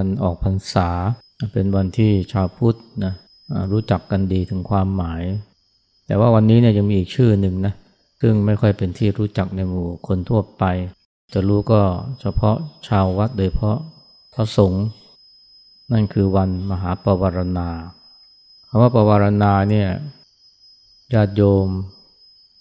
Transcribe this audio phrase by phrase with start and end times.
[0.00, 0.88] วันออกพรรษา
[1.52, 3.14] เป็นวันที่ชาวพุทธนะ
[3.72, 5.22] รู้จักกันดีถึงความหมาย
[6.06, 7.74] แต่ว่าวันนี้เนี่ยยังมีอีกชื่อหนึ่งนะ
[8.20, 10.64] ซึ่งไม่ค่อยเป็นที่รู้จักในหมู่คนทั่วไป
[11.32, 11.80] จะรู้ก็
[12.20, 12.56] เฉพาะ
[12.88, 13.78] ชาววัดโดยเพราะ
[14.34, 14.84] พระสงฆ์
[15.92, 17.68] นั่นคือวันมหาปวารณา
[18.68, 19.88] คำว่าปวารณาเนี่ย
[21.14, 21.68] ญาติโยม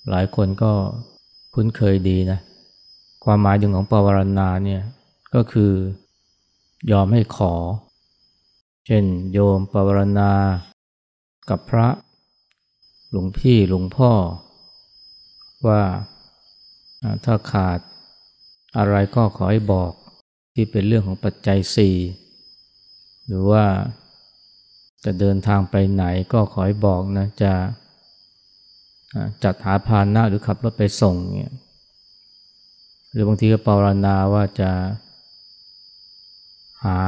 [0.10, 0.72] หลายคนก็
[1.54, 2.40] คุ้นเคยดีนะ
[3.24, 4.82] ความหมายถึงของปวารณาเนี่ย
[5.34, 5.72] ก็คือ
[6.92, 7.54] ยอมให้ขอ
[8.86, 10.32] เช่น โยมปวารณา
[11.50, 11.88] กับพระ
[13.12, 14.12] หลวงพี่หลวงพ่อ
[15.68, 15.82] ว่า
[17.26, 17.80] ถ้าขาด
[18.78, 19.92] อะไรก็ขอให้บอก
[20.54, 21.96] ที่เป็นเรื่องของปัจจัยสี่
[23.28, 23.66] หรือว่า
[25.06, 27.54] จะเดินทางไปไหนก็ขอให้บอกนะ จะ
[29.44, 31.56] จัดหาพาหนะหรือขับรถไปส่งเนี่ย
[33.12, 34.72] หรือบางทีก็ปรารณาว่าจะ
[36.86, 37.00] หา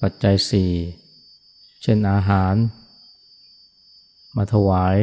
[0.00, 0.72] ปัจจัยสี่
[1.82, 2.54] เช่นอาหาร
[4.36, 4.96] มาถวาย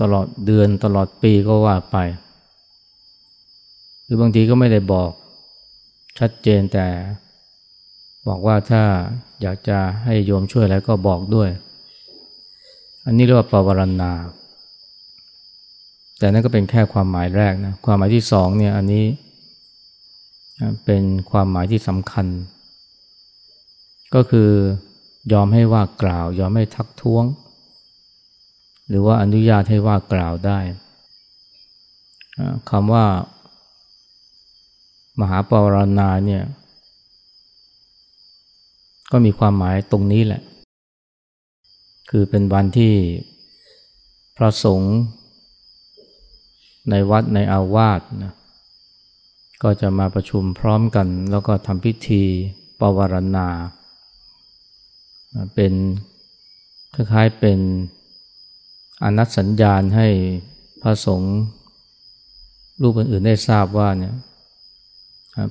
[0.00, 1.96] ตลอดเดือนตลอดปีก็ว่าไป
[4.04, 5.10] หรือบางทีก็ไม่ได้บอก
[6.18, 6.86] ชัดเจนแต่
[8.28, 8.82] บอกว่าถ้า
[9.42, 11.48] อยากจะให้โยมช่วยอะไรก็บอกด้วย
[13.06, 14.12] อันนี้เรียกว่าปวารณา
[16.18, 19.04] แต่นั่นก็เป็นแค่ความหมายแรกนะความหมายที่สองเนี่ยอันนี้
[20.84, 22.26] เป็นความหมายที่สำคัญ
[24.14, 24.50] ก็คือ
[25.32, 27.24] ยอมให้ว่ากล่าว ยอมให้ทักท้วง
[28.88, 30.58] หรือว่าอนุญาตให้ว่ากล่าวได้
[32.70, 33.06] คำว่า
[35.20, 36.42] มหาปวารณาเนี่ย
[39.12, 40.42] ก็มีความหมายตรงนี้แหละ
[42.10, 42.94] คือเป็นวันที่
[44.36, 44.94] พระสงฆ์
[46.90, 48.32] ในวัดในอาวาสนะ
[49.62, 52.22] ก็จะมาประชุมพร้อมกัน แล้วก็ทำพิธี
[52.80, 53.48] ปวารณา
[55.54, 55.72] เป็น
[56.94, 57.58] คล้ายๆเป็น
[59.04, 60.08] อนัตสัญญาณให้
[60.82, 61.36] พระสงฆ์
[62.82, 64.14] รูปอื่นๆได้ทราบว่าเนี่ย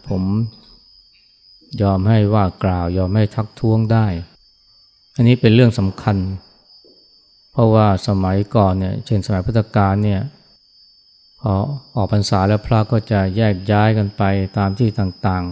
[0.07, 0.23] ผม
[1.81, 4.07] ยอมให้ว่ากล่าวยอมให้ทักท้วงได้
[5.15, 6.17] อันนี้เป็นเรื่องสำคัญ
[7.51, 10.21] เพราะว่าสมัยก่อนเนี่ยเช่นสมัยพุทธกาลเนี่ย
[11.43, 11.45] อ
[11.95, 14.23] ออกพรรษาแล้วพระก็จะแยกย้ายกันไป
[14.57, 15.43] ตามที่ต่าง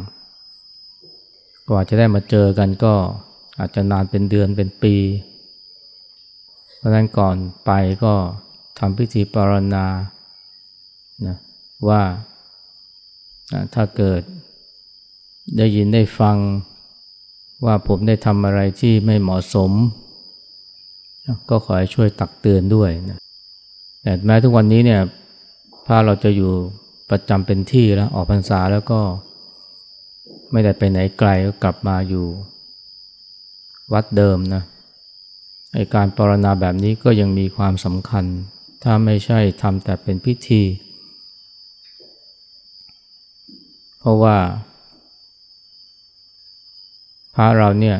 [0.79, 2.93] ๆ กว่าจะได้มาเจอกันก็
[3.59, 4.95] อาจจะนานเป็นเดือนเป็นปี
[6.75, 7.35] เพราะนั้นก่อน
[7.65, 7.71] ไป
[8.03, 8.13] ก็
[8.79, 9.85] ทำพิธีปรณา
[11.27, 11.37] นะ
[11.89, 12.01] ว่า
[13.73, 14.21] ถ้าเกิด
[15.57, 16.37] ได้ยินได้ฟัง
[17.65, 19.71] ว่าผมได้ทำอะไรที่ไม่เหมาะสม
[21.49, 23.19] ก็ขอให้ช่วยตักเตือนด้วยนะ
[24.01, 25.01] แต่แม้ทุกวันนี้เนี่ย
[25.91, 26.51] พระเราจะอยู่
[27.09, 29.01] ประจำเป็นที่แล้วออกพรรษาแล้วก็
[30.51, 32.25] ไม่ได้ไปไหนไกลก็กลับมาอยู่
[33.93, 34.63] วัดเดิมนะ
[35.75, 38.25] ไอการปรณาแบบนี้ก็ยังมีความสำคัญ
[38.83, 40.61] ถ้าไม่ใช่ทำแต่เป็นพิธี
[43.99, 44.37] เพราะว่า
[47.35, 47.97] พระเราเนี่ย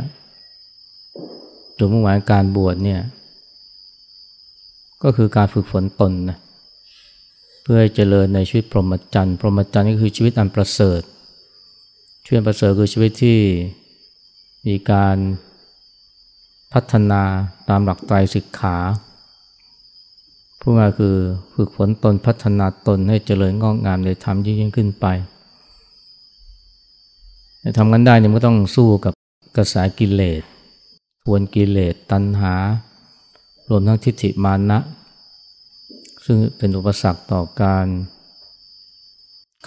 [1.77, 3.01] จุดมุ่งหมายการบวชเนี่ย
[5.03, 6.39] ก็คือการฝึกฝนตนนะ
[7.72, 11.02] พื่อให้เจริญในชีวิตพรหมจรรย์ พรหมจรรย์ก็คือชีวิตอันประเสริฐ
[12.25, 13.40] ชีวิตประเสริฐคือชีวิตที่
[14.68, 15.18] มีการ
[16.74, 17.22] พัฒนา
[17.69, 18.78] ตามหลักไตรสิกขา
[20.59, 21.16] ผู้ง่าคือ
[21.53, 25.06] ฝึกฝนตนพัฒนาตนให้เจริญงอกงามในธรรมยิ่งขึ้นไป
[27.78, 29.13] ทำกันได้เนี่ยมันก็ต้องสู้กับ
[29.57, 30.42] กระแสกิเลส
[31.24, 32.56] ทวนกิเลสตัณหา
[33.69, 34.80] รวมทั้งทิฏฐิมานะ
[36.31, 37.88] ซึ่งเป็นอุปสรรคต่อการ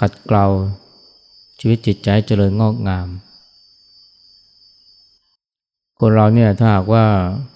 [0.00, 0.46] ขัดเกลา
[1.60, 3.08] ชีวิตจิตใจเจริญงอกงาม
[6.00, 7.04] คนเราเนี่ยถ้าหากว่า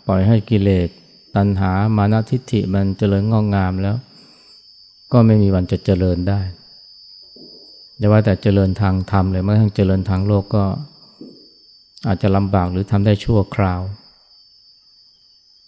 [0.06, 0.88] ปล่อยให้กิเลส
[1.37, 3.97] ตัณหามานะทิฏฐิมันเจริญงอกงามแล้ว
[5.12, 6.41] ก็ไม่มีวันจะเจริญได้
[7.97, 10.64] อย่าว่าแต่เจริญทางธรรมเลยแม้กระทั่งเจริญทางโลกก็
[12.06, 13.82] อาจจะลำบากหรือทำได้ชั่วคราว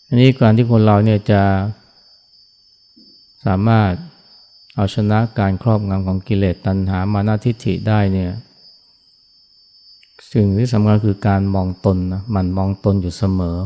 [0.06, 1.42] อันนี้การที่คนเราเนี่ยจะ
[3.48, 3.92] สามารถ
[4.76, 8.32] เอาชนะการครอบงำของกิเลสตัณหามานาทิฏฐิได้เนี่ย
[10.32, 13.56] สิ่งที่สำคัญคือการมองตนนะมันมองตนอยู่เสมอ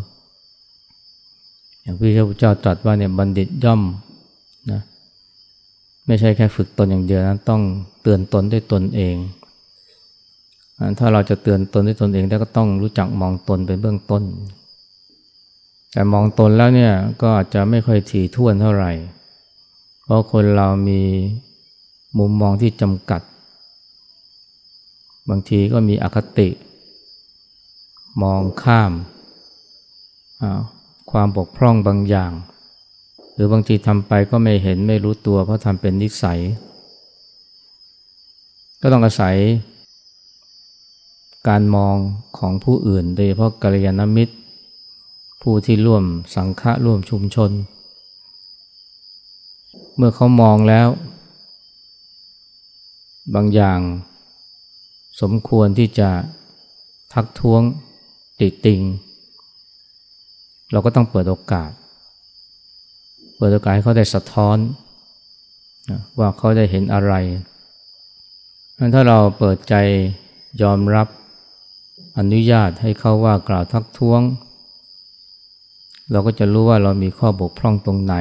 [1.83, 3.83] อย่างพระพุทธเจ้าตรัสว่าเนี่ยบัณฑิตย่อม
[4.71, 4.81] นะ
[6.07, 7.63] ไม่ใช่แค่ฝึกตนอย่างเดียวนะต้อง
[8.03, 9.17] เตือนตนด้วยตนเอง
[10.99, 14.23] ถ้าเราจะเตือนตนด้วยตนเองได้ก็ต้องรู้จักมองตนเป็นเบื้องต้น
[15.93, 18.93] แต่มองตนแล้วเนี่ยก็อาจจะไม่ค่อยถี่ถ้วนเท่าไหร่
[20.05, 21.01] เพราะคนเรามี
[22.19, 23.23] มุมมองที่จำกัด
[25.29, 26.49] บางทีก็มีอคติ
[28.23, 28.93] มองข้าม
[31.11, 32.33] ความบกพร่องบางอย่าง
[33.35, 36.41] หรือบางทีทำไปก็ไม่เห็นไม่รู้ตัว เพราะทำเป็นนิสัย
[38.81, 39.37] ก็ต้องอาศัย
[41.49, 41.97] การมอง
[42.39, 44.35] ของผู้อื่น โดยเฉพาะกัลยาณมิตร
[45.43, 46.05] ผู้ที่ร่วม
[46.35, 47.51] สังฆะร่วมชุมชน
[49.97, 50.89] เมื่อเขามองแล้ว
[53.35, 53.81] บางอย่าง
[55.21, 56.11] สมควรที่จะ
[57.13, 57.63] ทักท้วง
[58.41, 58.81] ติติง
[60.73, 61.71] เราก็ต้องเปิดโอกาส
[63.37, 64.59] เปิดโอกาสให้เขาได้สะท้อน
[66.19, 67.15] ว่าเขาได้เห็นอะไร
[68.95, 69.75] ถ้าเราเปิดใจ
[70.63, 71.07] ยอมรับ
[72.19, 74.21] อนุญาตให้เขาว่ากล่าวทักท้วง
[76.11, 78.15] เราก็จะรู้ว่าเรามีข้อบกพร่องตรงไหน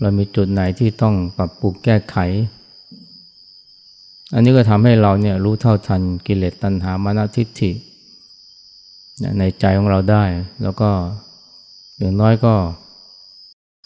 [0.00, 2.16] เรามีจุดไหนที่ต้องปรับปรุงแก้ไข
[4.34, 7.70] อันนี้ก็ทำให้เราเนี่ยรู้เท่าทันกิเลสตัณหามานะทิฏฐิ
[9.38, 10.24] ในใจของเราได้
[10.62, 10.90] แล้วก็
[11.98, 12.54] อย่างน้อยก็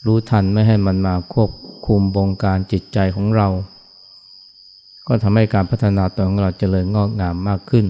[0.07, 1.51] รู้ทันไม่ให้มันมาควบ
[1.87, 3.49] คุมบงการจิตใจของเรา
[5.07, 7.87] ก็ทำให้การพัฒนาตัวของเราเจริญงอกงามมากขึ้น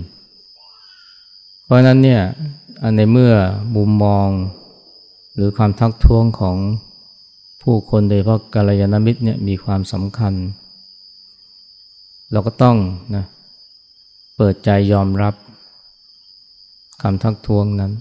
[1.65, 2.23] เพราะนั้นเนี่ย
[2.97, 3.33] ในเมื่อ
[3.77, 4.29] มุมมอง
[5.35, 6.57] หรือความทักท้วงของ
[7.63, 10.35] ผู้คนโดยเฉพาะกัลยาณมิตรเนี่ยมีความสำคัญ
[12.33, 12.77] เราก็ต้อง
[13.17, 13.25] นะ
[14.37, 15.35] เปิดใจยอมรับ
[17.03, 17.93] คำทักท้วงนั้น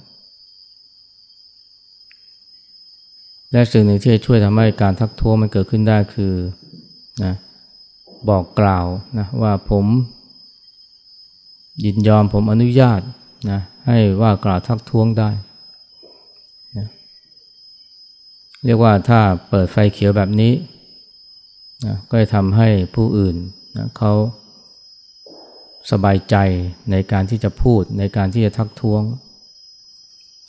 [3.52, 6.34] และสิ่งหนึ่งที่ช่วยทำให้การทักท้วงมันเกิดขึ้นได้คือ
[7.24, 7.34] นะ
[8.30, 8.86] บอกกล่าว
[9.18, 9.86] นะว่าผม
[11.84, 13.02] ยินยอมผมอนุญาต
[13.52, 15.30] นะให้ว่ากล่าวทักท้วงได้
[16.78, 16.88] นะ
[18.66, 19.20] เรียกว่าถ้า
[19.50, 20.54] เปิดไฟเขียวแบบนี้
[21.86, 23.36] นะก็จะทำให้ผู้อื่น
[23.78, 24.12] นะเขา
[25.92, 26.36] สบายใจ
[26.92, 29.02] ในการที่จะพูดในการที่จะทักท้วง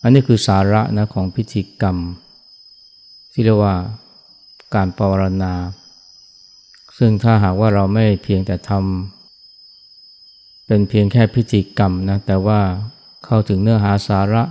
[0.03, 1.97] อันนี้คือสาระนะของพิธีกรรม
[3.33, 3.75] ที่เรียกว่า
[4.75, 5.55] การปวารณา
[6.99, 12.61] ซึ่งถ้าหากว่าเราไม่เพียงแต่ทำเป็นเพียงแค่พิธีกรรมนะแต่ว่า
[13.25, 14.43] เข้าถึงเนื้อหาสาระ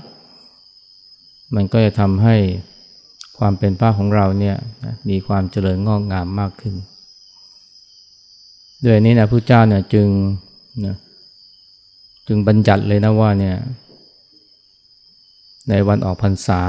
[1.55, 2.35] มันก็จะทำให้
[3.39, 4.55] ความเป็นพระของเราเนี่ย
[5.09, 6.75] มีความเจริญงอกงามมากขึ้น
[8.85, 10.07] ด้วยนี้นะพระเจ้าเนี่ยจึง
[10.85, 10.95] นะ
[12.27, 13.57] จึงบัญญัติเลยนะว่าเนี่ย
[15.69, 16.61] ในวันออกพรรษา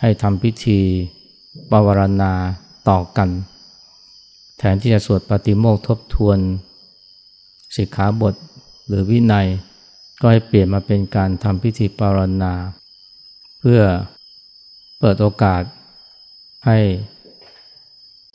[0.00, 0.80] ให้ทำพิธี
[1.70, 2.32] ปวารณา
[2.88, 3.28] ต่อกัน
[4.58, 6.38] แทนที่จะสวดปฏิโมกทบทวน
[7.76, 8.34] สิกขาบท
[8.86, 9.46] หรือวินัย
[10.20, 12.52] ก็ให้เปลี่ยนมาเป็นการทำพิธีปารณา
[13.60, 13.82] เพื่อ
[15.00, 15.62] เปิดโอกาส
[16.66, 16.78] ให้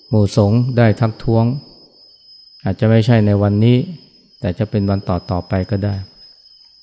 [0.10, 1.46] หมู่สงฆ์ได้ทักท้วง
[2.64, 3.78] อาจจะไม่ใช่ในวันนี้
[4.40, 5.96] แต่จะเป็นวันต่อต่อไปก็ได้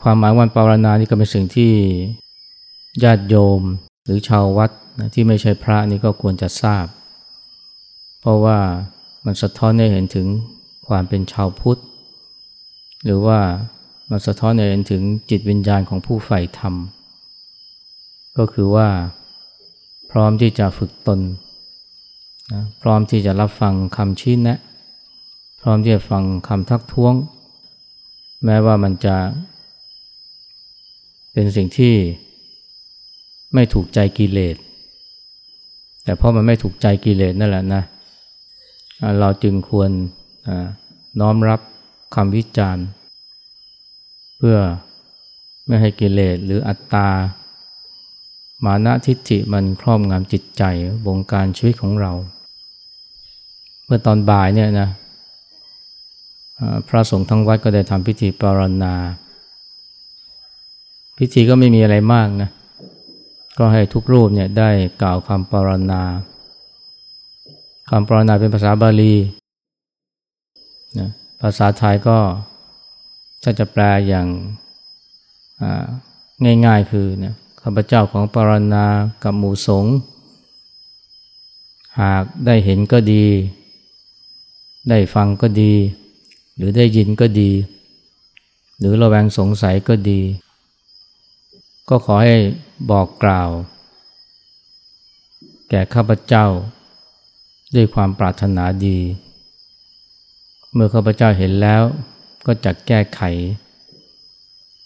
[0.02, 1.73] ความหมายวันปารณานี่ก็เป็นสิ่งที่
[3.02, 3.61] ญาติโยม
[4.04, 6.87] หรือชาววัดนะที่ไม่ใช่พระนี่ก็ควรจะทราบ
[8.20, 8.58] เพราะว่า
[9.26, 10.26] มันสะท้อนให้เห็นถึง
[10.88, 11.80] ความเป็นชาวพุทธ
[13.04, 13.40] หรือว่า
[14.11, 16.75] มันสะท้อนให้เห็นถึงจิตวิญญาณของผู้ใฝ่ธรรม
[18.38, 18.88] ก็คือว่า
[20.11, 21.21] พร้อมที่จะฝึกตน
[22.53, 24.59] นะพร้อมที่จะรับฟังคำชี้แนะ
[25.61, 27.15] พร้อมที่จะฟังคำทักท้วง
[28.45, 29.17] แม้ว่ามันจะ
[31.33, 31.95] เป็นสิ่งที่
[33.55, 34.57] ไม่ถูกใจกิเลส
[36.05, 37.83] แต่เพราะมันไม่ถูกใจกิเลสนั่นแหละนะ
[39.21, 39.91] เราจึงควร
[41.21, 41.61] น้อมรับ
[42.15, 42.87] คำวิจารณ์
[44.37, 44.59] เพื่อ
[45.67, 47.09] ไม่ให้กิเลสหรืออัตตา
[48.65, 50.62] มานะทิฏฐิมันครอบงำจิตใจ
[51.07, 52.12] วงการชีวิตของเรา
[53.85, 54.88] เมื่อตอนบ่ายเนี่ยนะ
[56.88, 58.95] พระสงฆ์ทั้งวัดก็ได้ทำพิธีปรณา
[61.19, 62.50] พิธีก็ไม่มีอะไรมากนะ
[63.59, 64.71] ก็ให้ทุกรูปเนี่ยได้
[65.03, 66.03] กล่าวคำปรณา
[67.91, 69.15] คำปรณาเป็นภาษาบาลี
[70.99, 71.11] นะ
[71.41, 72.19] ภาษาไทยก็
[73.43, 74.27] ถ้าจะแปลอย่าง
[76.67, 77.35] ง่ายๆคือเนี่ย
[77.70, 78.87] ข้าพเจ้าของปรณา
[79.22, 79.94] กับหมู่สงฆ์
[82.00, 83.25] หากได้เห็นก็ดี
[84.88, 85.72] ได้ฟังก็ดี
[86.56, 87.50] หรือได้ยินก็ดี
[88.78, 90.20] หรือระแวงสงสัยก็ดี
[91.88, 92.37] ก็ขอให้
[92.90, 93.50] บอกกล่าว
[95.68, 96.46] แก่ข้าพเจ้า
[97.75, 98.98] ด้วยความปรารถนาดี
[100.72, 101.82] เมื่อข้าพเจ้าเห็นแล้ว
[102.46, 103.20] ก็จะแก้ไข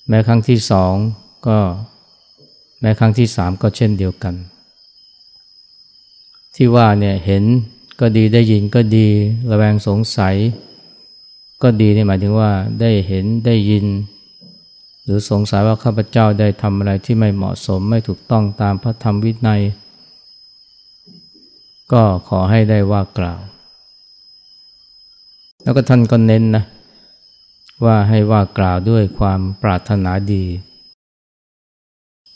[0.09, 0.95] แม้ครั้งที่สอง
[1.49, 1.59] ก็
[2.83, 4.35] แม้ครั้งที่สามก็เช่นเดียวกัน
[6.55, 7.45] ที่ว่าเนี่ยเห็น
[8.01, 9.09] ก็ดีได้ยินก็ดี
[9.51, 10.37] ระแวงสงสัย
[11.63, 13.87] ก็ดีนี่หมายถึงว่าได้เห็นได้ยิน
[15.05, 19.63] หรือสงสัยว่าข้าพเจ้าได้ทำอะไรที่ไม่เหมาะสมไม่ถูกต้องตามพระธรรมวินัย
[21.93, 23.41] ก็ขอให้ได้ว่ากล่าว
[25.63, 26.65] แล้วก็ท่านก็เน้นนะ
[27.85, 30.45] ว่าให้ว่ากล่าวด้วยความปรารถนาดี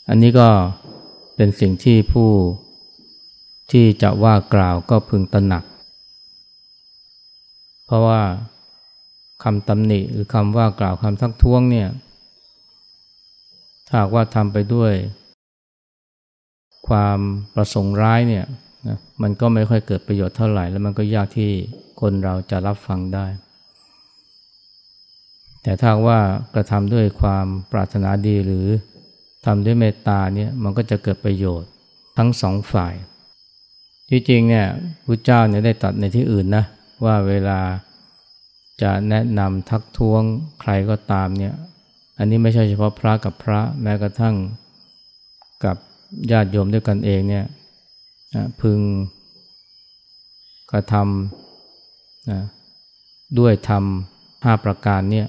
[0.09, 0.49] อันนี้ก็
[1.35, 2.29] เป็นสิ่งที่ผู้
[3.71, 5.63] ที่จะว่ากล่าวก็พึงตระหนัก
[7.85, 8.21] เพราะว่า
[9.43, 11.89] คำตำหนิหรือคำว่ากล่าวคำทักท้วงเนี่ย
[13.87, 14.93] ถ้าว่าทำไปด้วย
[16.87, 17.19] ความ
[17.55, 18.45] ประสงค์ร้ายเนี่ย
[18.87, 21.51] นะมันก็ไม่ค่อยเกิดประโยชน์เท่าไหร่ แล้วมันก็ยากที่
[22.01, 23.25] คนเราจะรับฟังได้
[25.63, 26.19] แต่ถ้าว่า
[26.55, 28.67] กระทำด้วยความปรารถนาดีหรือ
[29.45, 31.69] ทำด้วยเมตตาเนี่ยมันก็จะเกิดประโยชน์
[32.17, 32.93] ทั้งสองฝ่าย
[34.09, 34.67] ที่จริงเนี่ย
[35.05, 36.63] พระเจ้าเนี่ยได้ตัดในที่อื่นนะ
[37.05, 37.59] ว่าเวลา
[38.81, 40.21] จะแนะนำทักท้วง
[40.61, 41.53] ใครก็ตามเนี่ย
[42.17, 44.35] อันนี้ไม่ใช่เฉพาะพระกับพระแม้กระทั่ง
[45.65, 45.77] กับ
[46.31, 47.45] ญาติโยมด้วยกันเองเนี่ย
[48.61, 48.79] พึง
[50.71, 52.41] กระทำนะ
[53.39, 55.27] ด้วยทำห้าประการเนี่ย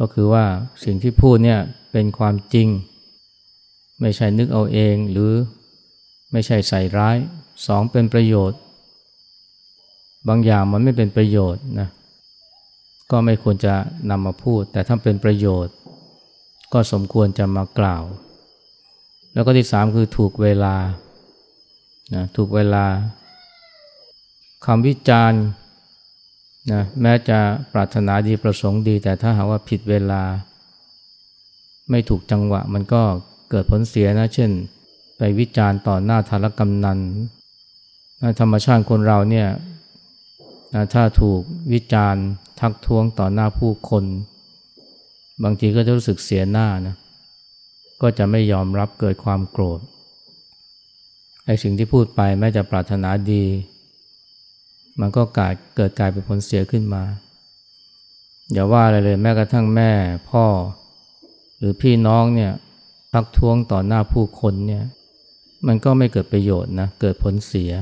[0.00, 0.44] ก็คือว่า
[0.84, 1.60] สิ่งที่พูดเนี่ย
[1.92, 2.68] เป็นความจริง
[4.00, 5.32] ไม่ใช่นึกเอาเองหรือ
[6.32, 7.16] ไม่ใช่ใส่ร้าย
[7.66, 8.58] สองเป็นประโยชน์
[10.28, 11.88] บางอย่างมันไม่เป็นประโยชน์นะ
[13.10, 13.74] ก็ไม่ควรจะ
[14.10, 15.74] นำมาพูด แต่ถ้าเป็นประโยชน์
[16.72, 18.04] ก็สมควรจะมากล่าว
[19.32, 20.76] แล้วก็ที่สามคือถูกเวลา
[22.14, 22.84] นะถูกเวลา
[24.66, 25.42] คำวิจารณ์
[26.72, 27.38] นะแม้จะ
[27.72, 30.22] ปรารถนาดีประสงค์ดี แต่ถ้าหากว่าผิดเวลา
[31.90, 33.02] ไม่ถูกจังหวะมันก็
[33.50, 34.50] เกิดผลเสียนะ เช่น
[35.18, 36.98] ไปวิจารณ์ต่อหน้าธารกำนัน
[38.40, 39.48] ธรรมชาติคนเราเนี่ย
[40.94, 41.40] ถ้าถูก
[41.72, 42.24] วิจารณ์
[42.60, 44.04] ทักท้วงต่อหน้าผู้คน
[45.42, 46.94] บางทีก็จะรู้สึกเสียหน้านะ
[48.02, 49.80] ก็จะไม่ยอมรับเกิดความโกรธ
[51.46, 53.44] ไอ้สิ่งที่พูดไปแม้จะปรารถนาดี
[55.00, 57.02] มันก็กลายเกิดกลายเป็นผลเสียขึ้นมา
[58.52, 59.90] อย่าว่าอะไรเลยแม้กระทั่งแม่
[60.30, 60.44] พ่อ
[61.58, 62.52] หรือพี่น้องเนี่ย
[63.12, 64.84] ทักท้วงต่อหน้าผู้คนเนี่ย
[65.66, 67.72] มันก็ไม่เกิดประโยชน์นะเกิดผลเสีย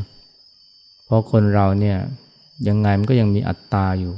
[1.05, 1.99] เพราะคนเราเนี่ย
[2.69, 4.15] ยังไงมันก็ยังมีอัตตาอยู่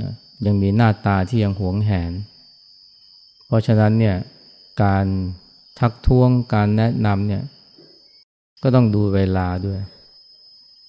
[0.00, 0.12] นะ
[0.46, 2.12] ยังมีหน้าตาที่ยังหวงแหน
[3.46, 4.16] เพราะฉะนั้นเนี่ย
[4.82, 5.06] การ
[5.78, 7.42] ทักท้วงการแนะนำเนี่ย
[8.62, 9.80] ก็ต้องดูเวลาด้วย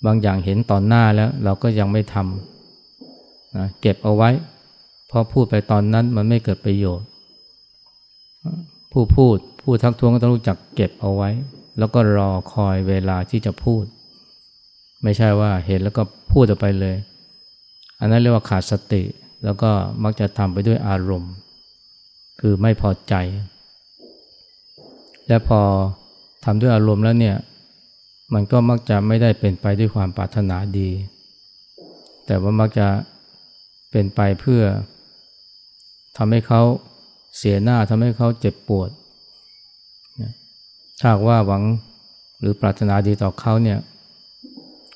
[0.05, 4.29] บางอย่างเห็นตอนหน้าแล้วเราก็ยังไม่ทำนะเก็บเอาไว้
[5.07, 7.07] เพราะพูดไปตอนนั้นมันไม่เกิดประโยชน์
[8.91, 11.29] ผู้พูดผู้ทักท้วงก็ต้องรู้จักเก็บเอาไว้
[11.79, 13.83] แล้วก็รอคอยเวลาที่จะพูด
[15.03, 16.97] ไม่ใช่ว่าเห็นแล้วก็พูดออกไปเลย
[17.99, 19.03] อันนั้นเรียกว่าขาดสติ
[19.43, 19.71] แล้วก็
[20.03, 21.33] มักจะทำไปด้วยอารมณ์
[22.39, 23.13] คือไม่พอใจ
[25.27, 25.61] และพอ
[26.45, 27.37] ทำด้วยอารมณ์แล้วเนี่ย
[28.33, 30.89] มันก็มักจะไม่ได้เป็นไปด้วยความปรารถนาดี
[32.25, 32.87] แต่ว่ามักจะ
[33.91, 34.63] เป็นไปเพื่อ
[36.17, 36.61] ทำให้เขา
[37.37, 38.89] เสียหน้าทำให้เขาเจ็บปวด
[41.01, 41.63] ถ้าว่าหวัง
[42.39, 43.79] หรือปรารถนาดีต่อเขาเนี่ย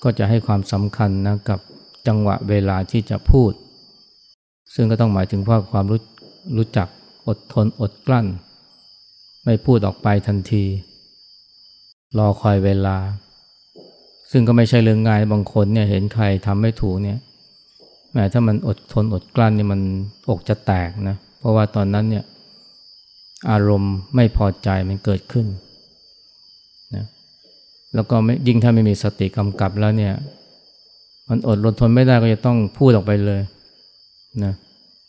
[0.04, 1.60] ก็จะให้ความสำคัญนะกับ
[2.08, 3.52] จังหวะเวลาที่จะพูด
[4.74, 6.02] ซึ่งก็ต้องหมายถึงว่าความรู้
[6.58, 6.88] รู้จัก
[7.28, 8.28] อดทนอดกลั้น
[9.46, 10.64] ไม่พูดออกไปทันที
[12.18, 12.98] รอคอยเวลา
[14.32, 17.20] ซึ่งก็ไม่ใช่เรื่องง่ายบางคนเนี่ยเห็นใครทำไม่ถูกเนี่ย
[18.14, 19.82] แม้ถ้ามันอดทนอดกลั้นเนี่ยมัน
[20.30, 22.26] อกจะแตกนะเราะว่าตอนนั้นเนี่ย
[23.52, 25.48] อารมณ์ไม่พอใจมันเกิดขึ้น
[26.96, 27.06] นะ
[27.94, 28.16] แล้วก็
[28.48, 30.14] ยิ่งถ้าไม่มีสติกำกับแล้วเนี่ย
[31.30, 33.42] มันอดรนทนไม่ได้ก็จะต้องพูดออกไปเลย
[34.44, 34.54] นะ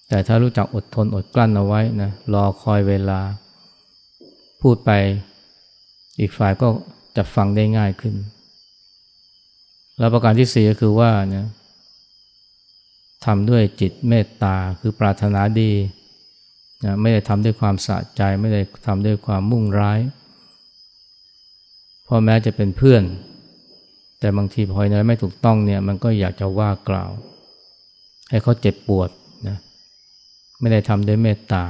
[0.09, 3.21] แต่ถ้ารู้จักอดทนอดกลั้นเอาไว้นะรอคอยเวลา
[4.63, 4.91] พูดไป
[6.21, 6.69] อีกฝ่ายก็
[7.17, 8.15] จะฟังได้ง่ายขึ้น
[9.99, 11.47] แล้วประการที่สี่ก็คือว่าเนี่ย
[13.25, 15.71] ทำด้วยจิตเมตตาคือปรารถนาดี
[16.87, 20.01] นะไม่ได้ทำด้วยความสะใจ ไม่ได้ทำด้วยความมุ่งร้าย
[22.07, 23.03] พอแม้จะเป็นเพื่อน
[24.21, 27.11] แต่บางทีพอในไม่ถูกต้องเนี่ยมันก็อยากจะว่ากล่าว
[28.31, 29.11] ให้เขาเจ็บปวด
[29.49, 29.59] นะ
[30.61, 31.65] ไม่ได้ทำด้วยเมตตา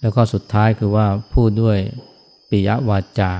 [0.00, 1.78] แล้วก็สุดท้ายคือว่าพูดด้วย
[2.50, 3.32] ปิยวาจา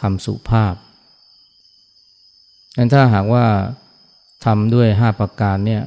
[0.00, 0.74] คำสุภาพ
[2.76, 3.46] งั้นถ้าหากว่า
[4.44, 5.82] ทำด้วยห้าประการเนี่ย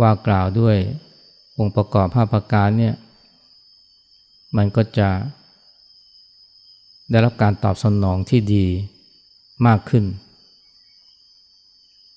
[0.00, 0.76] ว่ากล่าวด้วย
[1.62, 2.94] องค์ประกอบห้าประการเนี่ย
[4.56, 5.10] มันก็จะ
[7.10, 8.66] ได้รับการตอบสนองที่ดี
[9.66, 10.04] มากขึ้น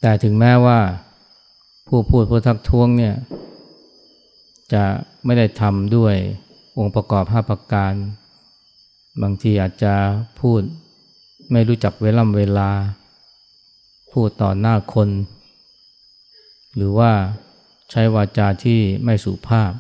[0.02, 0.80] แต่ถึงแม้ว่า
[1.88, 3.16] ผู้พูดผู้ทักท้วงเนี่ย
[4.74, 4.84] จะ
[5.26, 6.16] ไม่ได้ทำด้วย
[6.78, 7.94] องค์ประกอบห้าประการ
[9.22, 9.94] บางทีอาจจะ
[10.40, 10.62] พูด
[11.52, 12.70] ไม่รู้จักเวล่ำเวลา
[14.12, 15.10] พูดต่อหน้าคน
[16.76, 17.12] หรือว่า
[17.92, 19.72] ใช้วาจาที่ไม่สุภาพ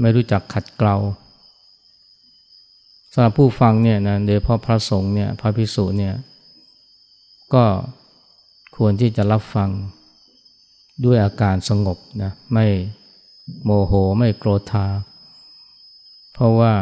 [0.00, 0.96] ไม่รู้จักขัดเกลา
[3.12, 6.14] สำหรับผู้ฟังเนี่ยนะโดยพราะพระสงฆ์เนี่ยพระพิสุเนี่ย
[7.54, 7.64] ก็
[8.76, 9.70] ควรที่จะรับฟัง
[11.04, 12.66] ด้วยอาการสงบนะไม่
[13.64, 14.86] โมโหไม่โกรธา
[16.34, 16.72] เพราะว่า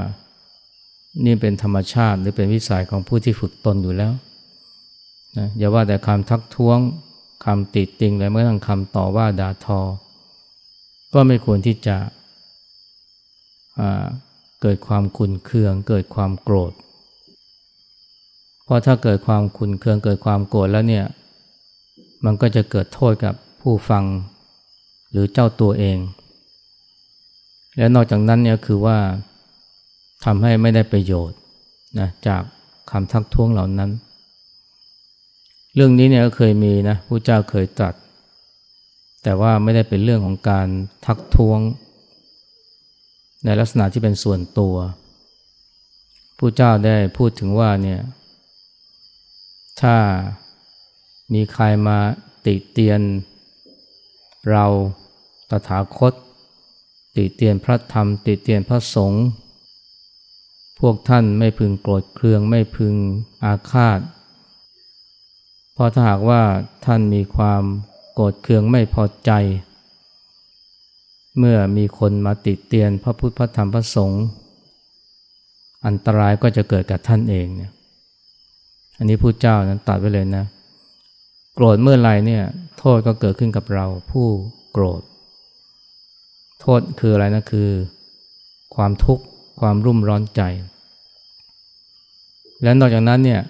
[1.24, 4.12] นี่เป็นธรรมชาติหรือเป็นวิสัยของผู้ที่ฝึกตนอยู่แล้ว
[5.38, 6.78] นะอย่าว่าแต่คำทักท้วง
[7.44, 9.80] คำติดติงเลยเมื่อทั้งคำต่อว่าด่าทอ
[11.14, 11.96] ก็ไม่ควรที่จะ
[14.62, 16.72] เกิดความขุนเคือง เกิดความโกรธ
[18.64, 21.06] เพราะถ้าเกิดความขุนเคืองเกิดความโกรธแล้วเนี่ย
[22.24, 24.04] มันก็จะเกิดโทษกับผู้ฟัง
[25.10, 25.98] หรือเจ้าตัวเอง
[27.76, 28.98] และนอกจากนั้นเนี่ยคือว่า
[30.24, 31.38] ทำให้ไม่ได้ประโยชน์
[31.98, 32.42] นะจาก
[32.90, 33.90] คำทักท้วงเหล่านั้น
[35.76, 37.94] เรื่องนี้เนี่ยก็เคยมีนะผู้เจ้าเคยตรัส
[39.22, 40.68] แต่ว่าไม่ได้เป็นเรื่องของการ
[41.06, 41.60] ทักท้วง
[43.44, 44.76] ในลักษณะที่เป็นส่วนตัว
[46.38, 48.00] ผู้เจ้าได้พูดถึงว่าเนี่ย
[49.80, 49.96] ถ้า
[51.32, 51.98] มีใครมา
[52.46, 53.00] ติเตียน
[54.50, 54.66] เรา
[55.50, 56.12] ตถาคต
[57.16, 59.24] ติเตียนพระธรรม ติเตียนพระสงฆ์
[60.80, 62.94] พวกท่านไม่พึงโกรธเคืองไม่พึง
[63.44, 64.00] อาฆาต
[65.74, 66.42] เพราะถ้าหากว่า
[66.84, 67.62] ท่านมีความ
[68.12, 69.30] โกรธเคืองไม่พอใจ
[71.38, 74.24] เมื่อมีคนมาติเตียนพระพุทธพระธรรมพระสงฆ์
[75.86, 77.72] อันตรายก็จะเกิดกับท่านเองเนี่ย
[78.98, 80.44] อันนี้ผู้เจ้านั้นตัดไว้เลยนะ
[81.54, 82.42] โกรธเมื่อไรเนี่ย
[82.78, 84.26] โทษก็เกิดขึ้นกับเราผู้
[84.72, 85.02] โกรธ
[86.60, 87.68] โทษคืออะไรนะคือ
[88.74, 89.24] ความทุกข์
[89.60, 90.42] ความรุ่มร้อนใจ
[92.62, 93.40] และนอกจากนั้นเนี่ย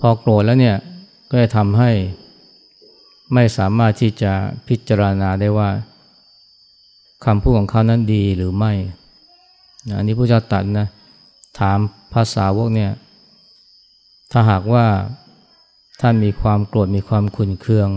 [0.00, 0.76] พอโกรธแล้วเนี่ย
[1.30, 1.90] ก็จะทำให้
[3.34, 4.32] ไม่สามารถที่จะ
[4.68, 5.70] พิจารณาได้ว่า
[7.24, 8.72] คำพูดของเขานั้นดีหรือไม่
[9.96, 10.86] อันนี้ผู้เจ้าตัดนะ
[11.58, 11.78] ถาม
[12.12, 12.92] ภาษาวกเนี่ย
[14.32, 14.86] ถ้าหากว่า
[16.00, 17.88] ท่านมีความโกรธมีความขุ่นเคือง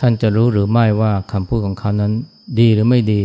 [0.00, 2.12] ท่านจะรู้หรือไม่ว่าคำพูดของเขานั้น
[2.60, 3.22] ดีหรือไม่ดี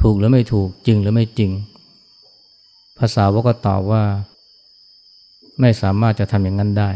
[0.00, 1.50] ถูกหรือไม่ถูกจริงหรือไม่จริง
[2.98, 4.04] ภาษาวก็ตอบว่า
[5.60, 6.90] ไม่สามารถจะทำอย่างนั้นได้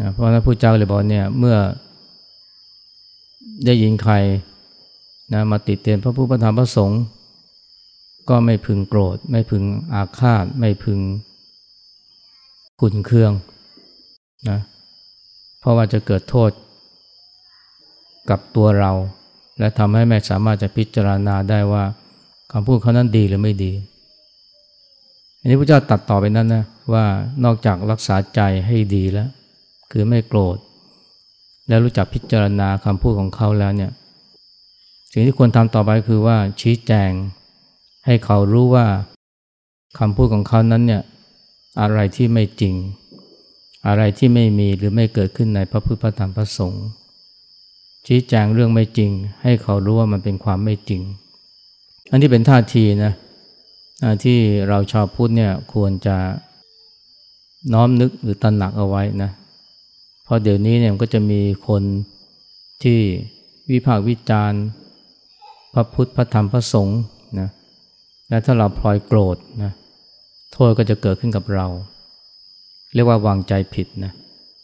[0.00, 1.56] นะเพราะนั้นผู้เจ้าเลยบอกเนี่ยเมื่อ
[3.66, 4.14] ได้ยินใคร
[5.32, 7.00] นะมาติดเตียนพระผู้ประธานพระสงฆ์
[8.28, 10.98] ก็ไม่พึงโกรธ ไม่พึงอาฆาต ไม่พึง
[12.80, 13.32] ขุนเคือง
[14.48, 14.58] นะ
[15.60, 16.50] เพราะว่าจะเกิดโทษ
[18.30, 18.92] กับตัวเรา
[19.58, 21.84] และทำให้ไม่สามารถจะพิจารณาได้ว่า
[22.52, 23.72] คำพูดเขานั้นดีหรือไม่ดี
[25.40, 27.04] อันนี้พระเจ้าตัดต่อไปนั้นนะว่า
[27.44, 29.28] นอกจากรักษาใจให้ดีแล้ว
[29.90, 30.56] คือไม่โกรธ
[31.68, 33.92] แล้วรู้จักพิจารณาคำพูดของเขาแล้วเนี่ย
[35.12, 37.10] สิ่งที่ควรทำต่อไปคือว่าชี้แจง
[38.06, 38.86] ให้เขารู้ว่า
[39.98, 41.02] คำพูดของเขานั้นเนี่ย
[41.80, 42.74] อะไรที่ไม่จริง
[43.86, 46.86] อะไรที่ไม่มีหรือไม่เกิดขึ้นในพระพุทธธรรมพระสงฆ์
[48.06, 49.10] ชี้แจงเรื่องไม่จริง
[49.42, 51.02] ให้เขารู้ว่ามันเป็นความไม่จริง
[52.10, 53.12] อันนี้เป็นท่าทีนะ
[54.24, 56.16] ที่เราชาวพุทธเนี่ยควรจะ
[57.72, 59.30] น้อมนึกหรือตระหนักเอาไว้นะ
[60.24, 61.82] เพราะเดี๋ยวนี้เนี่ยก็จะมีคน
[62.82, 63.00] ที่
[63.70, 64.62] วิพากษ์วิจารณ์
[65.74, 67.00] พระพุทธพระธรรมพระสงฆ์
[67.40, 67.48] นะ
[68.28, 69.72] และถ้าเราพลอยโกรธนะ
[70.52, 71.66] โทษก็จะเกิดขึ้นกับเรา
[72.94, 74.12] เรียกว่าวางใจผิดนะ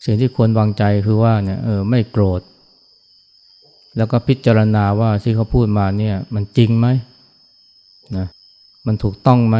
[0.04, 2.40] สิ่งที่ควรวางใจคือว่าเนี่ยเออไม่โกรธ
[3.96, 6.86] แล้วก็พิจารณาว่าที่เขาพูดมาเนี่ยมันจริงไหม
[8.16, 8.26] นะ
[8.86, 9.56] มันถูกต้องไหม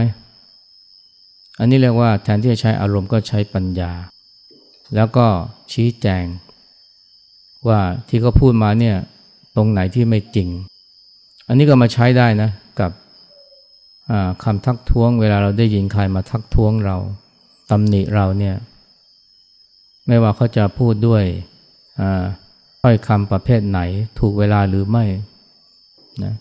[1.58, 3.92] อันนี้เรียกว่าแทนที่จะใช้อารมณ์ก็ใช้ปัญญา
[4.94, 5.26] แล้วก็
[5.72, 6.24] ชี้แจง
[7.68, 8.96] ว่าที่เขาพูดมาเนี่ย
[9.56, 10.48] ตรงไหนที่ไม่จริง
[11.48, 12.90] อันนี้ก็มาใช้ได้นะกับ
[14.44, 16.96] คำทักท้วง เวลาเราได้ยินใครมาทักท้วงเรา
[17.70, 18.56] ตำหนิเราเนี่ย
[20.06, 21.24] ไม่ว่าเขาจะพูดด้วย
[22.80, 23.80] ถ้อยคำประเภทไหน
[24.18, 25.04] ถูกเวลาหรือไม่
[26.24, 26.34] นะ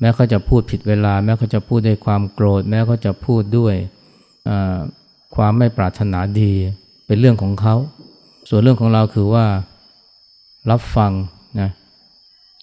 [0.00, 3.74] แม้เขาจะพูดผิดเวลา แม้เขาจะพูดด้วยความโกรธ แม้เขาจะพูดด้วย
[5.36, 6.52] ความไม่ปรารถนาดี
[7.06, 7.74] เป็นเรื่องของเขา
[8.48, 9.46] ส่วนเรื่องของเราคือว่า
[10.70, 11.12] รับฟัง
[11.60, 11.70] นะ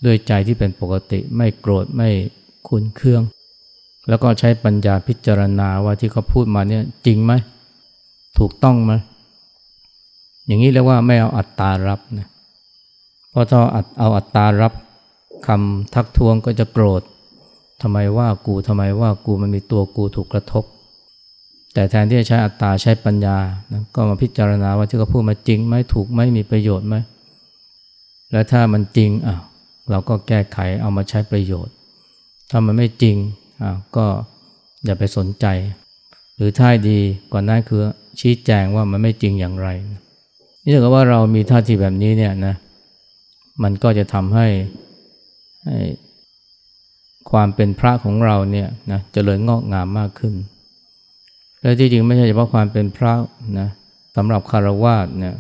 [0.06, 2.10] ด้วยใจที่เป็นปกติไม่โกรธไม่
[2.68, 3.22] คุนเคือง
[4.10, 7.34] แล้วก็ใช้ปัญญาพิจารณาว่าที่เขาพูดมาเนี่ยจริงไหม
[8.40, 8.94] ถูกต้องไหม
[10.46, 12.28] อย่างนี้เรียกว่าไม่เอาอัตตารับนะ
[13.30, 13.60] เพราะถ้า
[14.00, 14.74] เอาอัตตารับ
[15.48, 17.02] คำทักท้วงก็จะโกรธ
[17.82, 20.64] ทำไมว่ากูทำไมว่ากูมันมีตัวกูถูกกระทบ
[21.74, 23.38] แต่แทนที่จะใช้อัตตาใช้ปัญญา
[23.72, 26.96] นะก็มาพิจารณาว่าที่เขาพูดมาจริงไหมถูกไหมมีประโยชน์ไหม
[28.32, 29.38] แล้วถ้ามันจริงอะ
[29.92, 31.74] เราก็แก้ไขเอามาใช้ประโยชน์
[32.50, 33.16] ถ้ามันไม่จริง
[33.64, 34.06] อะก็
[34.86, 35.46] อย่าไปสนใจ
[36.36, 37.00] หรือท่าดี
[37.32, 37.82] กว่านั้นคือ
[38.20, 39.70] ชี้แจงว่ามันไม่จริงอย่างไร
[40.64, 42.56] นี่ถือว่าเรามีท่าทีแบบนี้เนี่ยนะ
[43.64, 44.48] มันก็จะทำให้
[45.66, 45.78] ให้
[47.32, 50.34] ความเป็นพระของเราเนี่ยนะจะเจริญงอกงามมากขึ้น
[51.62, 53.14] และที่จริงไม่ใช่เฉพาะความเป็นพระ
[53.60, 53.70] นะ
[54.16, 55.36] สำหรับคารวะเนี่ย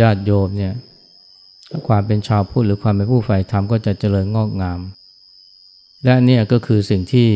[0.00, 0.74] ญาติโยมเนี่ย
[1.88, 4.80] ความเป็นชาวพุทธหรือความเป็นผู้ใฝ่ธรรมก็จะเจริญงอกงาม
[6.04, 7.28] และนี่ก็คือสิ่งที่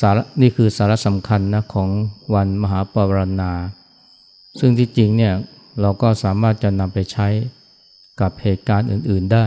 [0.00, 1.88] สาระนี่คือสาระสำคัญนะของ
[2.34, 3.52] วันมหาปรณา
[4.58, 5.34] ซึ่งที่จริงเนี่ย
[5.80, 7.26] เราก็สามารถจะนำไปใช้
[8.20, 9.46] กับเหตุการณ์อื่น ๆได้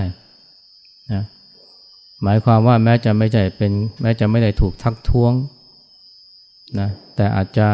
[1.13, 1.23] นะ
[2.23, 5.33] หมายความว่าแม้จะไม่ใช่เป็น แม้จะไม่ได้ถูกทักท้วง
[6.79, 7.67] นะแต่อาจจะ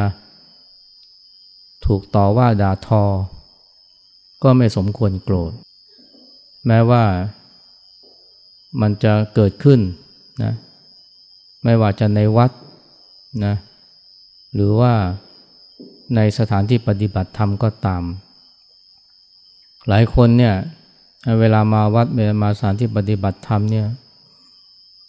[1.85, 3.03] ถูกต่อว่าด่าทอ
[4.43, 5.51] ก็ไม่สมควรโกรธ
[6.67, 7.03] แม้ว่า
[8.81, 9.79] มันจะเกิดขึ้น
[10.43, 10.53] นะ
[11.63, 12.51] ไม่ว่าจะในวัด
[13.45, 13.55] นะ
[14.53, 14.93] หรือว่า
[16.15, 18.03] ในสถานที่ปฏิบัติธรรมก็ตาม
[19.87, 20.55] หลายคนเนี่ย
[21.39, 23.87] เวลามาวัดเวลามาสถานที่ปฏิบัติธรรมเนี่ย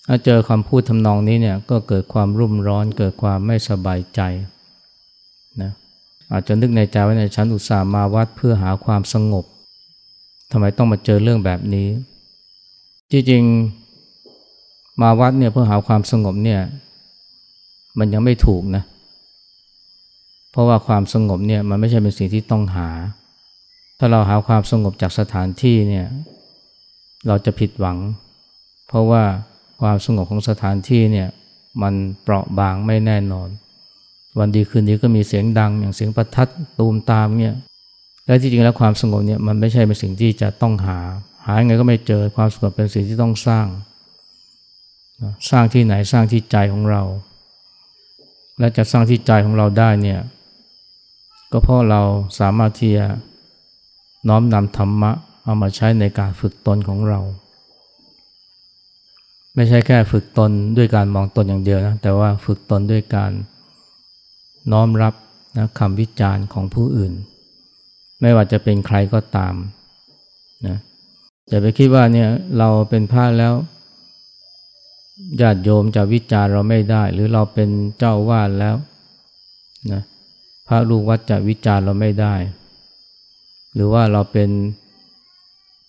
[0.06, 4.20] ถ้าเจอคำพูดทำนองนี้เนี่ยก็เกิดความรุ่มร้อนเกิดความไม่สบายใจ
[5.62, 5.72] นะ
[6.32, 9.44] อาจจะนึกในใจว่าในชั้นอุตส่าห์มาวัดเพื่อหาความสงบ
[10.50, 11.88] ทำไมต้องมาเจอเรื่องแบบนี้
[13.10, 16.60] จริงๆมาวัดเนี่ยเพื่อหาความสงบเนี่ย
[17.98, 18.84] มันยังไม่ถูกนะ
[20.50, 22.88] เพราะว่าความสงบเนี่ยมันไม่ใช่เป็นสิ่งที่ต้องหา
[23.98, 26.06] ถ้าเราหาความสงบจากสถานที่เนี่ย
[27.26, 27.98] เราจะผิดหวัง
[28.88, 29.22] เพราะว่า
[29.80, 31.28] ความสงบของสถานที่เนี่ย
[31.82, 33.48] มันเปราะบางไม่แน่นอน
[34.38, 37.54] วันดีคืนดีก็มีเสียงดัง อย่างเสียงประทัดตูมตามเนี่ย
[38.26, 40.98] และที่จริงแล้วความสงบเนี่ยมันไม่ใช่เป็นสิ่งที่จะต้องหา
[41.46, 43.66] หาไงก็ไม่เจอความสงบเป็นสิ่งที่ต้องสร้าง
[45.50, 47.02] สร้างที่ไหนสร้างที่ใจของเรา
[48.58, 50.20] และจะสร้างที่ใจของเราได้เนี่ย
[51.52, 52.02] ก็เพราะเรา
[52.38, 53.06] สามารถที่จะ
[54.28, 55.12] น้อมนำธรรมะ
[55.44, 57.20] เอามาใช้ในการฝึกตนของเรา
[59.54, 63.32] ไม่ใช่แค่ฝึกตนด้วยการมองตนอย่างเดียวนะแต่ว่าฝึกตนด้วยการ
[64.72, 65.14] น้อมรับ
[65.58, 67.12] นะคำวิจารณ์ของผู้อื่น
[68.20, 69.54] ไม่ว่าจะเป็นใครก็ตาม
[70.66, 70.76] นะ
[71.48, 73.54] อย่าไปคิดว่าเนี่ยเราเป็นพระแล้ว
[75.40, 78.76] ญาติโยมจะวิจารณ์เราไม่ได้ หรือเราเป็นเจ้าวาดแล้ว
[79.92, 80.02] นะ
[80.68, 82.34] พระลูกวัดจะวิจารณ์เราไม่ได้
[83.74, 84.50] หรือว่าเราเป็น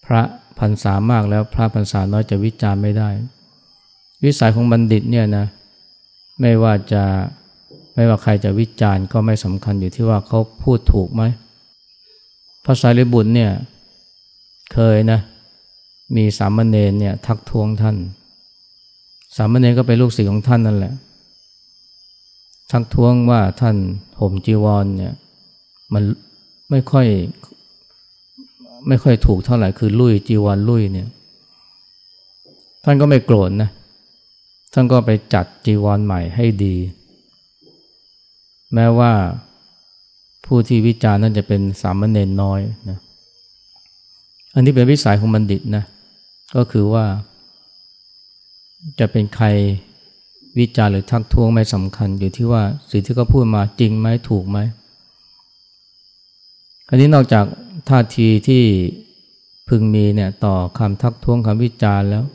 [0.06, 0.22] พระ
[0.60, 3.10] พรรษามากแล้วพระพรรษาน้อยจะวิจารณ์ไม่ได้
[4.24, 5.46] วิสัยของบัณฑิตเนี่ยนะ
[6.42, 7.04] ไม่ว่าจะ
[7.96, 11.24] ไม่ว่าใครจะวิจารณ์ก็ไม่สำคัญอยู่ที่ว่าเขาพูดถูกไหม
[12.64, 13.52] พระสารีบุตรเนี่ย
[14.74, 15.20] เคยนะ
[16.16, 17.98] มีสามเณรเนี่ยทักท้วงท่าน
[19.36, 20.94] สามเณรก็เป็นลูกศิษย์ของท่านนั่นแหละ
[22.72, 23.76] ทักท้วงว่าท่าน
[24.20, 25.14] ห่มจีวรเนี่ย
[25.94, 26.04] มัน
[26.70, 27.08] ไม่ค่อย
[28.88, 31.08] ไม่ค่อยถูกเท่าไหร่คือลุยจีวรลุยเนี่ย
[32.84, 33.70] ท่านก็ไม่โกรธนะ
[34.74, 36.76] ท่านก็ไปจัดจีวรใหม่ให้ดี
[38.74, 39.12] แม้ว่า
[40.46, 43.00] ผู้ที่วิจารณ์นั้นจะเป็นสามเณรน้อยนะ
[44.56, 45.84] อันนี้เป็นวิสัยของบัณฑิตนะ
[46.56, 47.06] ก็คือว่า
[49.00, 49.48] จะเป็นใคร
[50.60, 54.58] วิจารณ์หรือทักท้วงไม่สำคัญอยู่ที่ว่าสิ่งที่เขาพูดมาจริงไหมถูกไหม
[56.90, 57.46] อันนี้นอกจาก
[57.90, 58.64] ท่าทีที่
[59.70, 62.26] พึงมีเนี่ยต่อคำทักท้วงคำวิจารณ์แล้ว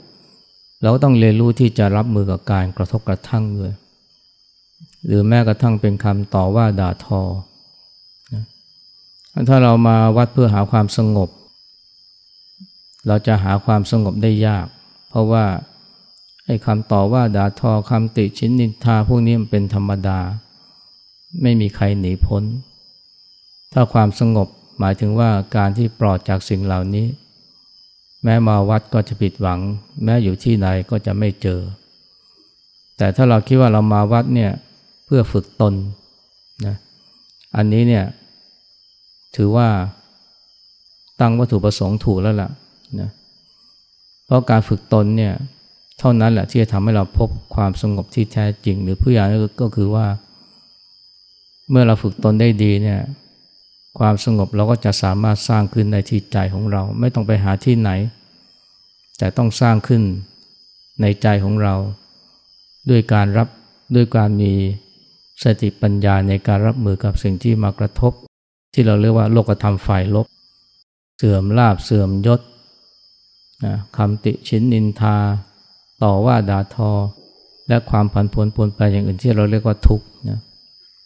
[0.83, 3.73] เราต้องเรียนรู้ที่จะรับมือกับการกระทบกระทั่งด้วย
[5.07, 7.21] หรือแม้กระทั่งเป็นคำต่อว่าด่าทอ
[8.33, 8.45] นะ
[9.49, 11.29] ถ้าเรามาวัดเพื่อหาความสงบ
[13.07, 14.67] เราจะหาความสงบได้ยาก
[15.09, 15.45] เพราะว่า
[16.47, 20.19] ไอ้คำต่อว่าด่าทอคำติชินนินทาพวกนี้มันเป็นธรรมดา
[21.43, 22.43] ไม่มีใครหนีพ้น
[23.73, 27.07] ถ้าความสงบหมายถึงว่าการที่ปลอดจากสิ่งเหล่านี้
[28.27, 29.61] แม้มาวัดก็จะผิดหวัง
[30.05, 31.61] แม้อยู่ที่ไหนก็จะไม่เจอ
[32.97, 34.53] แต่ถ้าเราคิดว่าเรามาวัดเนี่ย
[35.05, 35.75] เพื่อฝึกตน
[36.67, 36.77] นะ
[37.57, 38.05] อันนี้เนี่ย
[39.37, 39.69] ถือว่า
[41.21, 42.51] ตั้งวัตถุประสงค์ถูกแล้วล่ะ
[43.01, 43.11] นะ
[44.27, 45.33] เพราะการฝึกตนเนี่ย
[45.99, 49.23] เท่านั้นแหละที่จะทำให้เราพบความสงบที่แท้จริง หรือผู้อย่
[49.61, 50.07] ก็คือว่า
[51.71, 53.01] เมื่อเราฝึกตนได้ดีเนี่ย
[53.99, 57.91] ความสงบเราก็จะสามารถสร้างขึ้นในที่ใจของเรา ไม่ต้องไปหาที่ไหน
[59.19, 60.03] แต่ต้องสร้างขึ้น
[61.01, 61.75] ในใจของเรา
[62.91, 63.49] ด้วยการรับ
[63.95, 64.53] ด้วยการมี
[65.43, 68.13] สติปัญญาในการรับมือกับสิ่งที่มากระทบ
[68.75, 70.27] ที่เราเรียกว่าโลกธรรมฝ่ายลบ
[71.19, 72.41] เสื่อมลาบเสื่อมยศ
[73.97, 75.17] คำติชินนินทา
[76.03, 76.91] ต่อว่าด่าทอ
[77.69, 80.41] และความผันผวนปนไปอย่างอื่นที่เราเรียกว่าทุกข์นะ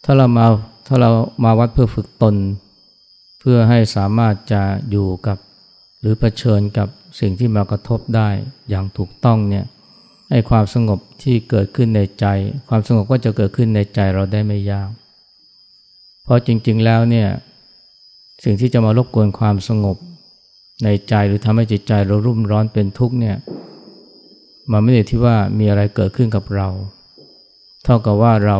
[0.03, 0.45] ถ้าเรามา
[0.87, 1.09] ถ้าเรา
[1.43, 2.35] มาวัดเพื่อฝึกตน
[3.39, 5.37] เพื่อให้สามารถจะอยู่กับ
[6.01, 6.87] หรือเผชิญกับ
[7.19, 8.29] สิ่งที่มากระทบได้
[8.69, 9.65] อย่างถูกต้องเนี่ย
[10.29, 12.25] ให้ความสงบที่เกิดขึ้นในใจ
[12.69, 14.89] ความสงบก็จะเกิดขึ้นในใจเราได้ไม่ยาก
[16.23, 17.27] เพราะจริงๆแล้วเนี่ย
[18.43, 19.97] สิ่งที่จะมารบกวนความสงบ
[20.83, 23.37] ในใจหรือทำให้จิตใจเรารุ่มร้อนเป็นทุกข์เนี่ย
[24.71, 26.69] มันไม่ได้ที่ว่ามีอะไรเกิดขึ้นกับเรา
[27.83, 28.57] เท่ากับว่าเรา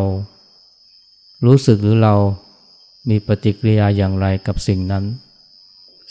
[1.46, 2.14] รู้สึกหรือเรา
[3.10, 5.04] มีปฏิกิริยาอย่างไรกับสิ่งนั้น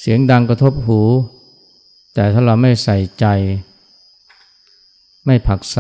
[0.01, 1.01] เสียงดังกระทบหู
[2.15, 3.27] แต่ถ้าเราไม่ใส่ใจ
[5.27, 5.79] ไม่ผักใส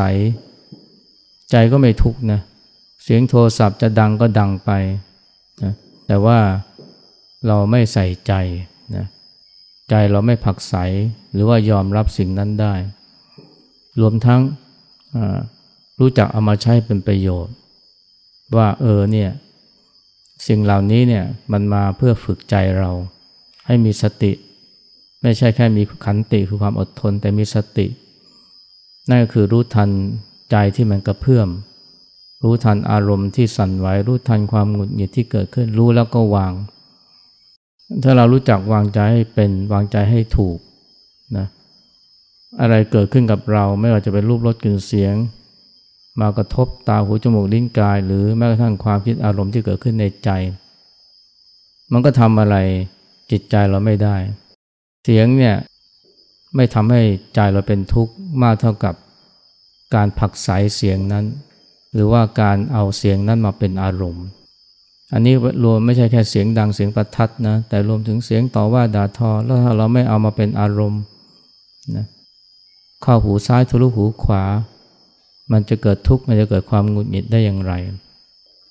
[1.50, 2.40] ใจก็ไม่ทุกนะ
[3.02, 4.70] เสียงโทรศัพท์จะดังก็ดังไป
[5.62, 5.72] นะ
[6.06, 6.38] แต่ว่า
[7.46, 8.32] เราไม่ใส่ใจ
[8.96, 9.06] นะ
[9.90, 10.74] ใจเราไม่ผักใส
[11.32, 12.74] หรือว่ายอมรับสิ่งนั้นได้
[14.00, 14.40] รวมทั้ง
[16.00, 17.54] รู้จักเอามาใช้เป็นประโยชน์
[18.56, 19.30] ว่าเออเนี่ย
[20.46, 22.90] สิ่งเหล่านี้เนี่ยมันมาเพื่อฝึกใจเรา
[23.70, 24.32] ให้มีสติ
[25.22, 27.86] ไม่ใช่แค่มีขันติคือความอดทนแต่มีสติ
[29.08, 29.90] นั่นก็คือรู้ทัน
[30.50, 31.48] ใจที่มันกระเพื่อม
[32.42, 36.52] รู้ทันอารมณ์ที่สั่นไหวรู้ทันความหงุดหงิดที่เกิดขึ้นรู้แล้วก็วาง
[38.02, 40.58] ถ้าเรารู้จักวางใจให้เป็นวางใจให้ถูก
[41.36, 41.46] นะ
[42.60, 45.14] อะไรเกิดขึ้นกับเราไม่ว่าจะเป็นรูปรสกลิ่นเสียง
[46.20, 50.30] มากระทบตาหูจมูกลิ้นกาย หรือแม้กระทั่งความคิดอารมณ์ที่เกิดขึ้นในใจ
[51.92, 52.56] มันก็ทำอะไร
[53.30, 54.16] จิตใจเราไม่ได้
[55.04, 55.56] เสียงเนี่ย
[56.56, 57.02] ไม่ทำให้
[57.34, 58.12] ใจเราเป็นทุกข์
[58.42, 58.94] มากเท่ากับ
[59.94, 61.24] การผักใสเสียงนั้น
[61.94, 64.26] หรือว่าการเอาเสียงนั้นมาเป็นอารมณ์
[65.12, 71.02] อันนี้รวมไม่ใช่แค่เสียงดังเสียงประทัดนะแต่รวมถึงเสียงต่อว่าด่าทอ แล้วถ้าเราไม่เอามาเป็นอารมณ์
[71.96, 72.06] นะ
[73.02, 74.44] เข้าหูซ้ายทะลุหูขวา
[75.52, 77.72] มันจะเกิดทุกข์มันจะเกิดความหงุดหงิดได้อย่างไร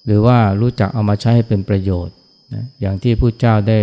[0.06, 2.16] หรือว่ารู้จักเอามาใช้ให้เป็นประโยชน์
[2.54, 3.80] นะอย่างที่ผู้เจ้าได้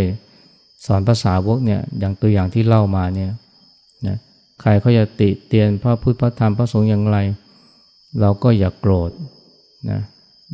[0.86, 3.30] สอนภาษาวกเนี่ยอย่างตัวอย่างที่เล่ามาเนี่ย
[4.06, 4.16] นะ
[4.60, 7.18] ใครเขาจะติเตียนพระพุทธพระธรรมพระสงฆ์อย่างไร
[8.20, 9.10] เราก็อย่ากโกรธ
[9.90, 10.00] นะ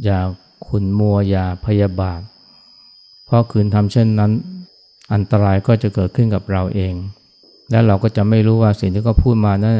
[0.04, 0.18] อย่า
[0.66, 2.20] ขุนมัวอย่าพยาบาท
[3.24, 4.32] เพราะคืนทำเช่นนั้น
[5.12, 6.94] อันตรายก็จะเกิดขึ้นกับเราเอง
[7.70, 9.76] และเราก็จะไม่รู้ว่าสิ่งที่เขาพูดมานั้น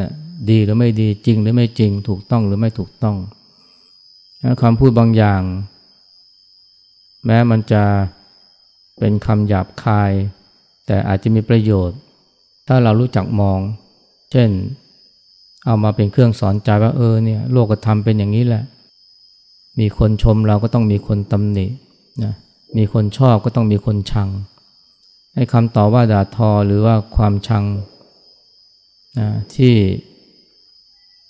[0.51, 3.17] ดีหรือไม่ดีจริงหรือไม่จริงถูกต้องหรือไม่ถูกต้อง
[4.63, 5.43] คำพูดบางอย่าง
[7.27, 7.85] แม้มันจะ
[8.99, 10.13] เป็นคำหยาบคาย
[10.87, 11.99] แต่อาจจะมีประโยชน์
[12.69, 13.59] ถ้าเรารู้จักมอง
[14.33, 14.51] เช่น
[15.67, 18.63] เอามาเป็นเครื่องสอนใจว่าเออเนี่ยโลกธรรมเป็นอย่างนี้แหละ
[19.81, 21.67] มีคนชมเราก็ต้องมีคนตำหนิ
[22.25, 22.33] นะ
[22.77, 24.29] มีคนชอบก็ต้องมีคนชัง
[25.35, 27.65] ให้คำต่อว่าด่าทอหรือว่าความชัง
[29.19, 29.75] นะที่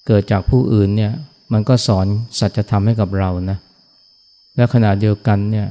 [0.07, 1.12] เกิดจากผู้อื่นเนี่ย
[1.53, 2.07] มันก็สอน
[2.38, 3.59] สัจธรรมให้กับเรานะ
[4.57, 5.67] และขณะเดียวกันเนี่ย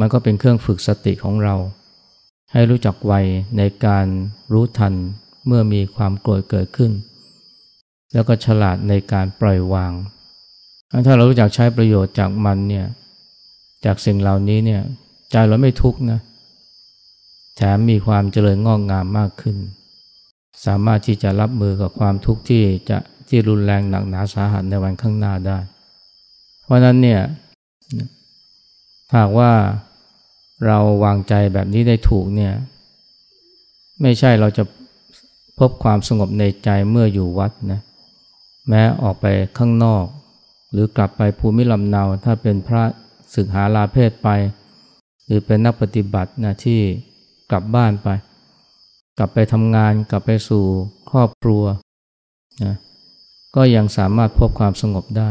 [0.00, 1.54] มันก็เป็นเครื่องฝึกสติของเรา
[2.52, 3.12] ให้รู้จักไว
[3.58, 4.06] ในการ
[4.52, 4.94] รู้ทัน
[5.46, 6.92] เมื่อมีความโกรธเกิดขึ้น
[8.12, 9.92] แล้วก็ฉลาดในการปล่อยวาง
[11.06, 12.86] ถ้าเรารู้จักใช้ประโยชน์จากมันเนี่ย
[13.84, 14.82] จากสิ่งเหล่านี้เนี่ย
[15.30, 16.20] ใจเราไม่ทุกข์นะ
[17.56, 19.56] แถมมีความเจริญงอกงามมากขึ้น
[20.66, 25.58] สามารถที่จะรับมือกับความทุกข์ที่จะที่รุนแรงหนักหนาสาหัสในวันข้างหน้าได้
[26.64, 27.20] เพราะนั้นเนี่ย
[29.16, 29.52] หากว่า
[30.66, 32.52] เราวางใจแบบนี้ได้ถูกเนี่ย
[34.02, 34.64] ไม่ใช่เราจะ
[35.58, 37.80] พบความสงบในใจเมื่ออยู่วัดนะ
[38.68, 39.26] แม้ออกไป
[39.58, 40.04] ข้างนอก
[40.72, 42.82] หรือกลับไปภูมิลำเนาถ้าเป็นพระ
[43.34, 44.28] ศึกหาลาเพศไป
[45.26, 46.80] หรือเป็นนักปฏิบัตินะที่
[47.50, 48.08] กลับบ้านไป
[49.18, 50.64] กลับไปทำงานกลับไปสู่
[51.10, 51.64] ครอบครัว
[52.64, 52.74] นะ
[53.56, 55.30] ก็ยังสามารถพบความสงบได้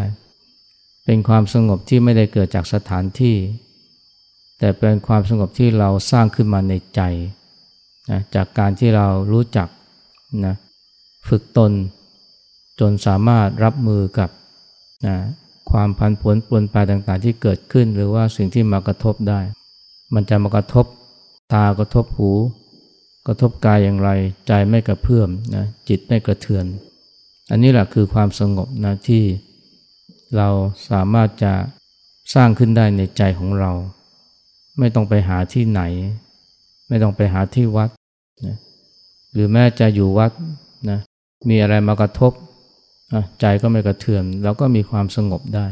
[1.05, 3.35] เป็นความสงบที่ไม่ได้เกิดจากสถานที่
[4.59, 7.01] แต่เป็นความสงบที่เราสร้างขึ้นมาในใจ
[8.11, 9.67] นะจากการที่เรารู้จัก
[10.45, 10.55] นะ
[11.27, 11.71] ฝึกตน
[12.79, 14.29] จนสามารถรับมือกับ
[15.07, 15.17] นะ
[15.71, 19.39] ความพันผลปนปลายต่างๆ ที่เกิดขึ้น หรือว่าสิ่งที่มากระทบได้
[20.13, 20.85] มันจะมากระทบ
[21.53, 22.31] ตากระทบหู
[23.27, 24.09] กระทบกายอย่างไร
[24.47, 26.65] ใจไม่กระเพื่อมนะจิตไม่กระเทือน
[27.51, 29.23] อันนี้แหละคือความสงบนะที่
[30.37, 30.47] เรา
[30.89, 31.53] สามารถจะ
[32.33, 33.71] สร้างขึ้นได้ในใจของเรา
[34.79, 35.81] ไม่ต้องไปหาที่ไหน
[36.87, 37.89] ไม่ต้องไปหาที่วัด
[38.47, 38.57] นะ
[39.33, 40.31] หรือแม้จะอยู่วัด
[40.89, 40.99] นะ
[41.49, 42.31] มีอะไรมากระทบ
[43.39, 45.65] ใจก็ไม่กระเทือนเราก็มีความสงบได้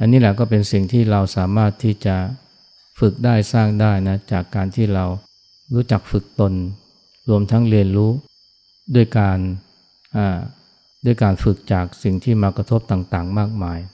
[0.00, 2.16] อันนี้แหละก็เป็นสิ่งที่เราสามารถที่จะ
[3.00, 5.04] ฝึกได้สร้างได้นะจากการที่เรา
[5.74, 6.52] รู้จักฝึกตน
[7.28, 8.10] รวมทั้งเรียนรู้
[8.94, 9.38] ด้วยการ
[11.04, 13.78] ด้วยการฝึกจากสิ่งที่มากระทบต่างๆ มากมาย